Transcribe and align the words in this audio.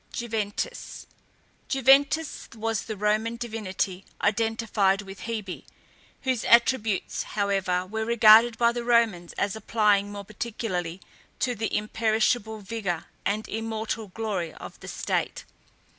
JUVENTAS. 0.13 1.05
Juventas 1.69 2.49
was 2.55 2.85
the 2.85 2.97
Roman 2.97 3.35
divinity 3.35 4.03
identified 4.19 5.03
with 5.03 5.27
Hebe, 5.27 5.63
whose 6.23 6.43
attributes, 6.43 7.21
however, 7.37 7.85
were 7.85 8.03
regarded 8.03 8.57
by 8.57 8.71
the 8.71 8.83
Romans 8.83 9.33
as 9.33 9.55
applying 9.55 10.11
more 10.11 10.25
particularly 10.25 11.01
to 11.37 11.53
the 11.53 11.77
imperishable 11.77 12.61
vigour 12.61 13.05
and 13.27 13.47
immortal 13.47 14.07
glory 14.07 14.51
of 14.55 14.79
the 14.79 14.87
state. 14.87 15.45